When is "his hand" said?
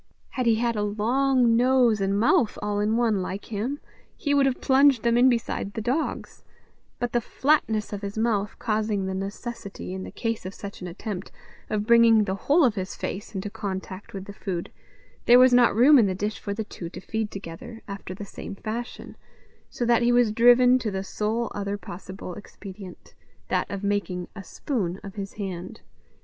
25.13-25.81